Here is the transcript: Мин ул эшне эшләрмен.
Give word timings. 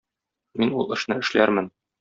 Мин 0.63 0.73
ул 0.79 0.89
эшне 0.97 1.21
эшләрмен. 1.27 1.73